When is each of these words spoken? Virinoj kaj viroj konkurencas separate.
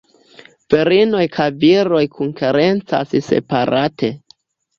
Virinoj 0.75 1.21
kaj 1.35 1.47
viroj 1.63 2.01
konkurencas 2.15 3.15
separate. 3.29 4.13